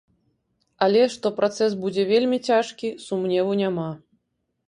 Але 0.85 1.01
што 1.15 1.27
працэс 1.39 1.75
будзе 1.83 2.03
вельмі 2.13 2.37
цяжкі, 2.47 2.89
сумневу 3.05 3.51
няма. 3.63 3.87